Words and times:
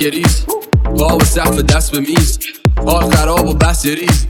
گاز 0.00 0.06
فک 0.06 0.14
ریز 0.14 0.44
قاب 0.98 1.24
سقف 1.24 1.60
دست 1.60 1.92
به 1.92 2.00
میز 2.00 2.38
حال 2.86 3.10
خراب 3.10 3.48
و 3.48 3.54
بس 3.54 3.86
ریز 3.86 4.26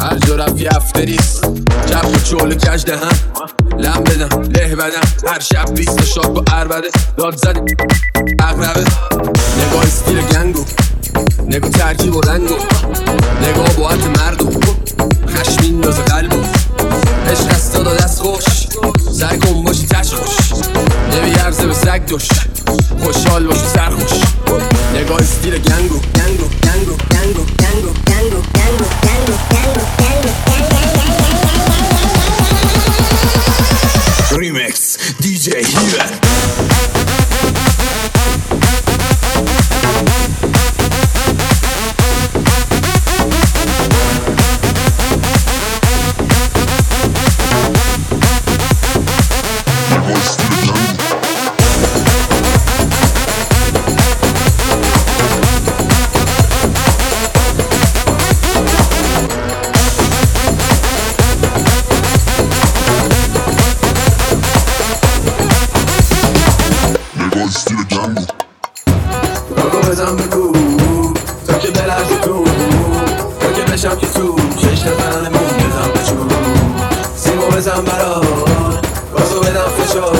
هر 0.00 0.18
جا 0.18 0.36
رفت 0.36 0.60
یه 0.60 0.76
افتریز 0.76 1.40
جب 1.86 2.08
و 2.08 2.18
چول 2.18 2.54
کج 2.54 2.84
دهن 2.84 3.18
لم 3.78 4.04
بدم 4.04 4.42
له 4.42 4.76
بدم 4.76 5.28
هر 5.28 5.40
شب 5.40 5.74
بیست 5.74 6.04
شاک 6.04 6.36
و 6.36 6.42
عربده 6.52 6.88
داد 7.16 7.36
زدیم 7.36 7.64
اقربه 8.40 8.84
نگاه 9.58 9.82
استیل 9.82 10.20
گنگو 10.20 10.64
نگاه 11.46 11.70
ترکیب 11.70 12.16
و 12.16 12.20
رنگو 12.20 12.56
نگاه 13.42 13.76
با 13.76 13.90
عط 13.90 14.18
مردو 14.18 14.60
خشم 15.28 15.62
میندازه 15.62 16.02
قلبو 16.02 16.42
عشق 17.30 17.46
از 17.50 17.72
داد 17.72 17.86
و 17.86 17.94
دست 17.94 18.20
خوش 18.20 18.44
سعی 19.12 19.38
کن 19.38 19.64
باشی 19.64 19.86
تش 19.86 20.14
خوش 20.14 20.62
نمیارزه 21.12 21.66
به 21.66 21.74
سگ 21.74 22.06
دوش 22.06 22.28
خوشحال 23.00 23.46
باشی 23.46 23.66
سرخوش 23.74 24.20
نگاه 24.94 25.20
استیل 25.20 25.58
گنگو 25.58 25.98
گنگو 25.98 26.48
گنگو 26.64 26.96
گنگو 27.14 27.44
گنگو 27.58 27.92
گنگو 28.06 28.40
گنگو 28.44 28.86
گنگو 29.04 29.36
گنگو 29.50 30.28
Remix 34.38 34.96
DJ 35.22 35.46
Healer 35.72 36.27
نگاه 36.27 36.27
بزن 69.98 70.16
بگو 70.16 70.52
تا 71.46 71.58
که 71.58 71.70
بلرزی 71.70 72.14
تو. 72.22 72.44
تا 73.40 73.52
که 73.52 73.72
بشم 73.72 73.96
که 73.96 74.06
تو 74.06 74.36
شش 74.58 74.80
تا 74.80 74.90
مون 75.20 75.32
بزن 75.32 75.92
به 75.94 76.00
چون 76.08 76.28
سیمو 77.16 77.46
بزن 77.46 77.84
برا 77.84 78.22
گازو 79.14 79.40
بدم 79.40 79.68
فشار. 79.78 80.16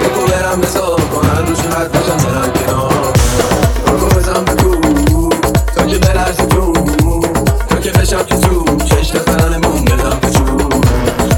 یکو 0.00 0.32
برم 0.32 0.60
بسا 0.60 0.96
کنن 0.96 1.46
روشون 1.46 1.72
رد 1.72 1.92
بشم 1.92 2.16
برن 2.16 2.52
کنار. 2.52 3.12
کاکو 3.86 4.06
بزن 4.06 4.44
بگو 4.44 5.28
تا 5.74 5.86
که 5.86 5.98
بلرزی 5.98 6.46
تو. 6.46 6.72
تا 7.68 7.76
که 7.76 7.90
بشم 7.90 8.24
که 8.24 8.34
تو 8.34 8.64
شش 8.86 9.10
تا 9.10 9.48
مون 9.48 9.84
بزن 9.84 10.18
به 10.20 10.30
چون 10.30 10.82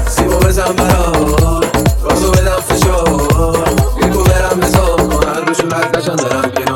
سیمو 0.07 0.39
بزن 0.39 0.73
برا 0.73 1.11
گازو 2.03 2.31
بدم 2.31 2.61
فشار. 2.67 3.67
یکو 3.97 4.23
برم 4.23 4.59
بسا 4.59 4.95
کنن 4.95 5.47
روشون 5.47 5.71
رد 5.71 5.91
بشم 5.91 6.15
برن 6.15 6.51
کنار. 6.51 6.72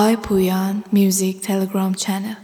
I 0.00 0.16
Puyan 0.16 0.90
Music 0.90 1.42
Telegram 1.42 1.94
channel 1.94 2.36